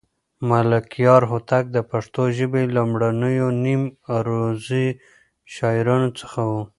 ملکیار 0.49 1.21
هوتک 1.31 1.63
د 1.75 1.77
پښتو 1.91 2.23
ژبې 2.37 2.61
د 2.67 2.71
لومړنيو 2.75 3.47
نیم 3.63 3.83
عروضي 4.15 4.87
شاعرانو 5.53 6.09
څخه 6.19 6.39
و. 6.49 6.51